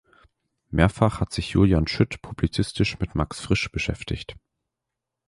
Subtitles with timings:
[0.71, 4.35] Mehrfach hat sich Julian Schütt publizistisch mit Max Frisch beschäftigt.